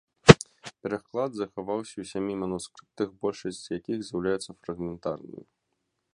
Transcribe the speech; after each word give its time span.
Пераклад 0.85 1.31
захаваўся 1.39 1.93
ў 2.01 2.05
сямі 2.13 2.33
манускрыптах, 2.45 3.07
большасць 3.27 3.61
з 3.67 3.81
якіх 3.81 3.97
з'яўляюцца 4.09 4.51
фрагментарнымі. 4.65 5.43